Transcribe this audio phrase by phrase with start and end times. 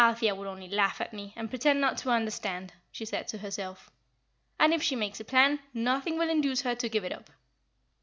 [0.03, 3.91] "Althea would only laugh at me, and pretend not to understand," she said to herself;
[4.59, 7.29] "and if she makes a plan, nothing will induce her to give it up."